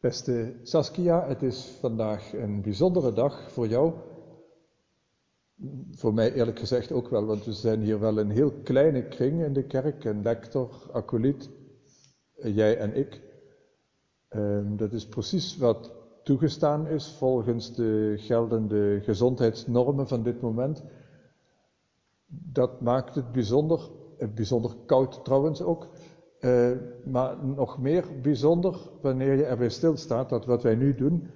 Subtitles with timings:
[0.00, 3.92] Beste Saskia, het is vandaag een bijzondere dag voor jou.
[5.90, 9.44] Voor mij eerlijk gezegd ook wel, want we zijn hier wel een heel kleine kring
[9.44, 10.04] in de kerk.
[10.04, 11.50] Een lector, acolyt,
[12.34, 13.20] jij en ik.
[14.28, 15.92] Ehm, dat is precies wat
[16.22, 20.82] toegestaan is volgens de geldende gezondheidsnormen van dit moment.
[22.26, 25.88] Dat maakt het bijzonder, eh, bijzonder koud trouwens ook.
[26.40, 26.70] Uh,
[27.04, 31.30] maar nog meer bijzonder wanneer je erbij stilstaat dat wat wij nu doen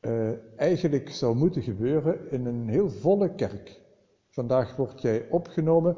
[0.00, 3.80] uh, eigenlijk zou moeten gebeuren in een heel volle kerk.
[4.28, 5.96] Vandaag word jij opgenomen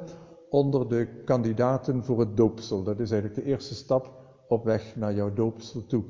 [0.48, 2.82] onder de kandidaten voor het doopsel.
[2.82, 4.12] Dat is eigenlijk de eerste stap
[4.48, 6.04] op weg naar jouw doopsel toe.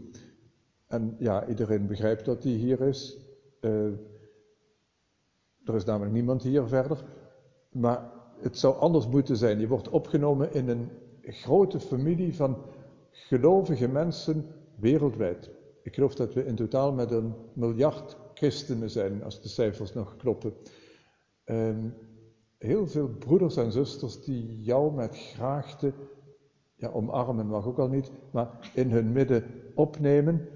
[0.87, 3.19] En ja, iedereen begrijpt dat die hier is.
[3.61, 3.87] Uh,
[5.65, 7.05] er is namelijk niemand hier verder.
[7.71, 8.11] Maar
[8.41, 9.61] het zou anders moeten zijn.
[9.61, 10.89] Je wordt opgenomen in een
[11.27, 12.57] grote familie van
[13.11, 14.47] gelovige mensen
[14.77, 15.51] wereldwijd.
[15.83, 20.17] Ik geloof dat we in totaal met een miljard christenen zijn, als de cijfers nog
[20.17, 20.53] kloppen.
[21.45, 21.95] Um,
[22.59, 25.93] heel veel broeders en zusters die jou met graagte,
[26.75, 30.49] ja, omarmen mag ook al niet, maar in hun midden opnemen,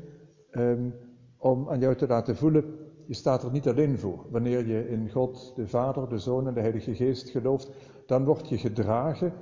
[0.50, 0.94] um,
[1.38, 2.64] om aan jou te laten voelen,
[3.06, 4.26] je staat er niet alleen voor.
[4.30, 7.70] Wanneer je in God, de Vader, de Zoon en de Heilige Geest gelooft,
[8.06, 9.32] dan word je gedragen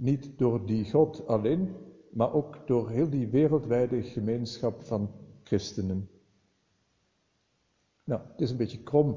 [0.00, 1.74] niet door die God alleen,
[2.10, 5.10] maar ook door heel die wereldwijde gemeenschap van
[5.42, 6.08] christenen.
[8.04, 9.16] Nou, het is een beetje krom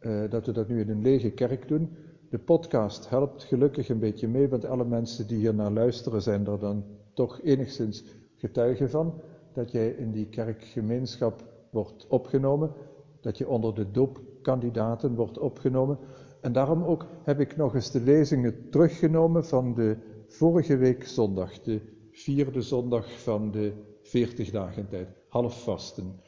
[0.00, 1.96] uh, dat we dat nu in een lege kerk doen.
[2.28, 6.46] De podcast helpt gelukkig een beetje mee, want alle mensen die hier naar luisteren zijn
[6.46, 8.04] er dan toch enigszins
[8.36, 9.20] getuigen van
[9.52, 12.72] dat jij in die kerkgemeenschap wordt opgenomen,
[13.20, 15.98] dat je onder de doopkandidaten wordt opgenomen.
[16.40, 19.96] En daarom ook heb ik nog eens de lezingen teruggenomen van de
[20.28, 26.20] vorige week zondag, de vierde zondag van de 40 dagen tijd, half vasten.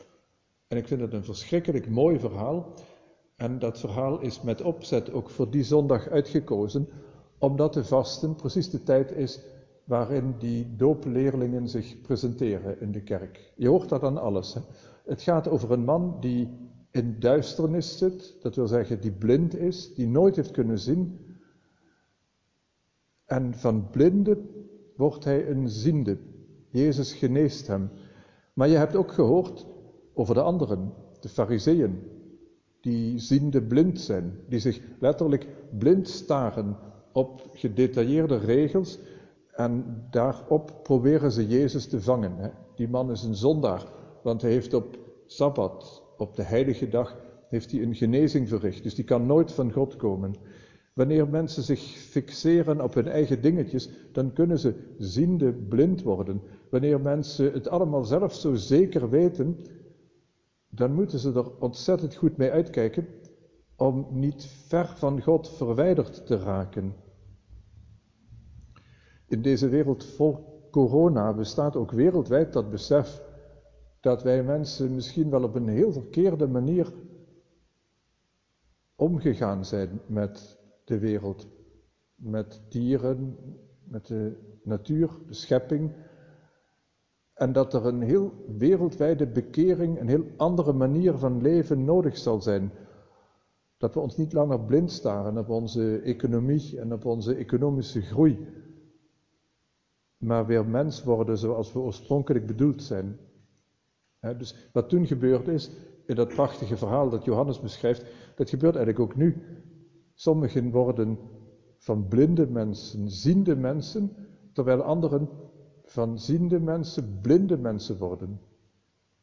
[0.69, 2.75] En ik vind het een verschrikkelijk mooi verhaal.
[3.37, 6.89] En dat verhaal is met opzet ook voor die zondag uitgekozen,
[7.39, 9.41] omdat de vasten precies de tijd is
[9.85, 13.53] waarin die doopleerlingen zich presenteren in de kerk.
[13.57, 14.55] Je hoort dat aan alles.
[14.55, 14.61] Hè?
[15.05, 19.95] Het gaat over een man die in duisternis zit, dat wil zeggen die blind is,
[19.95, 21.19] die nooit heeft kunnen zien,
[23.25, 24.39] en van blinde
[24.97, 26.19] wordt hij een ziende.
[26.71, 27.91] Jezus geneest hem.
[28.55, 29.67] Maar je hebt ook gehoord
[30.15, 31.99] over de anderen, de fariseeën,
[32.81, 35.47] die ziende blind zijn, die zich letterlijk
[35.79, 36.77] blind staren
[37.13, 38.99] op gedetailleerde regels
[39.53, 42.53] en daarop proberen ze Jezus te vangen.
[42.75, 43.87] Die man is een zondaar,
[44.23, 47.17] want hij heeft op Sabbat, op de heilige dag,
[47.49, 48.83] heeft hij een genezing verricht.
[48.83, 50.35] Dus die kan nooit van God komen.
[50.95, 56.43] Wanneer mensen zich fixeren op hun eigen dingetjes, dan kunnen ze ziende blind worden.
[56.71, 59.59] Wanneer mensen het allemaal zelf zo zeker weten,
[60.69, 63.07] dan moeten ze er ontzettend goed mee uitkijken
[63.77, 66.95] om niet ver van God verwijderd te raken.
[69.29, 73.23] In deze wereld vol corona bestaat ook wereldwijd dat besef
[74.03, 76.93] dat wij mensen misschien wel op een heel verkeerde manier
[78.97, 81.47] omgegaan zijn met de wereld.
[82.15, 83.37] Met dieren,
[83.85, 85.93] met de natuur, de schepping.
[87.35, 92.41] En dat er een heel wereldwijde bekering, een heel andere manier van leven nodig zal
[92.41, 92.73] zijn.
[93.77, 98.47] Dat we ons niet langer blind staren op onze economie en op onze economische groei.
[100.17, 103.19] Maar weer mens worden zoals we oorspronkelijk bedoeld zijn.
[104.23, 105.71] Dus wat toen gebeurd is,
[106.07, 109.43] in dat prachtige verhaal dat Johannes beschrijft, dat gebeurt eigenlijk ook nu.
[110.15, 111.19] Sommigen worden
[111.79, 114.17] van blinde mensen ziende mensen,
[114.53, 115.29] terwijl anderen
[115.85, 118.41] van ziende mensen blinde mensen worden.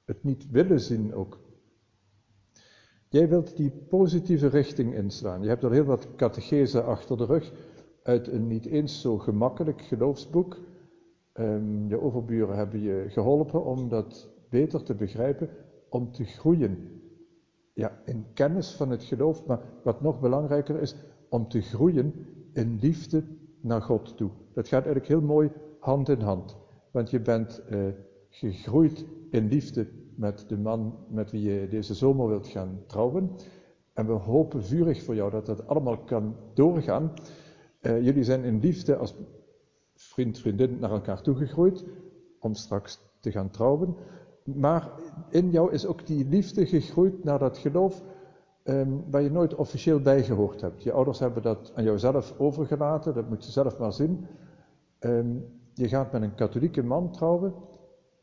[0.05, 1.39] Het niet willen zien ook.
[3.09, 5.41] Jij wilt die positieve richting inslaan.
[5.41, 7.51] Je hebt er heel wat catechese achter de rug
[8.03, 10.57] uit een niet eens zo gemakkelijk geloofsboek.
[11.33, 15.49] Um, je overburen hebben je geholpen om dat beter te begrijpen,
[15.89, 17.01] om te groeien
[17.73, 20.95] ja, in kennis van het geloof, maar wat nog belangrijker is,
[21.29, 22.13] om te groeien
[22.53, 23.23] in liefde
[23.61, 24.29] naar God toe.
[24.53, 26.57] Dat gaat eigenlijk heel mooi hand in hand.
[26.91, 27.79] Want je bent eh,
[28.29, 33.31] gegroeid in liefde met de man met wie je deze zomer wilt gaan trouwen.
[33.93, 37.13] En we hopen vurig voor jou dat dat allemaal kan doorgaan.
[37.81, 39.15] Uh, jullie zijn in liefde als
[39.93, 41.85] vriend, vriendin naar elkaar toegegroeid
[42.39, 43.95] om straks te gaan trouwen.
[44.55, 44.91] Maar
[45.29, 48.03] in jou is ook die liefde gegroeid naar dat geloof
[48.63, 50.83] um, waar je nooit officieel bij gehoord hebt.
[50.83, 54.27] Je ouders hebben dat aan jouzelf overgelaten, dat moet je zelf maar zien.
[54.99, 57.53] Um, je gaat met een katholieke man trouwen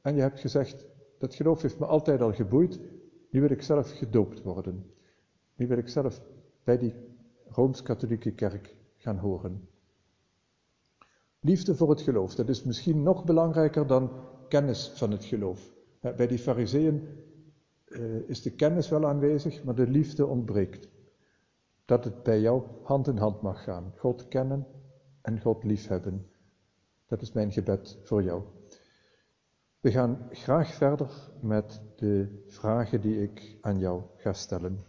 [0.03, 0.87] en je hebt gezegd,
[1.19, 2.81] dat geloof heeft me altijd al geboeid.
[3.31, 4.91] Nu wil ik zelf gedoopt worden.
[5.57, 6.21] Nu wil ik zelf
[6.65, 6.95] bij die
[7.49, 9.69] Rooms-Katholieke Kerk gaan horen.
[11.41, 14.11] Liefde voor het geloof, dat is misschien nog belangrijker dan
[14.49, 15.76] kennis van het geloof.
[16.13, 17.09] Bij die fariseeën
[17.87, 20.89] uh, is de kennis wel aanwezig, maar de liefde ontbreekt.
[21.85, 23.93] Dat het bij jou hand in hand mag gaan.
[23.97, 24.67] God kennen
[25.23, 26.27] en God liefhebben.
[27.07, 28.43] Dat is mijn gebed voor jou.
[29.81, 34.85] We gaan graag verder met de vragen die ik aan jou ga stellen.